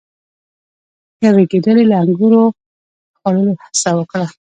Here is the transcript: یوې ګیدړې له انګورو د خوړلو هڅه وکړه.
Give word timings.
یوې 1.25 1.43
ګیدړې 1.51 1.83
له 1.91 1.95
انګورو 2.03 2.43
د 2.51 2.55
خوړلو 3.19 3.53
هڅه 3.61 3.89
وکړه. 3.97 4.27